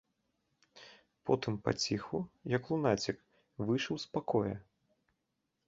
Потым 1.29 1.59
паціху, 1.67 2.17
як 2.55 2.63
лунацік, 2.71 3.17
выйшаў 3.65 3.95
з 4.07 4.13
пакоя. 4.17 4.55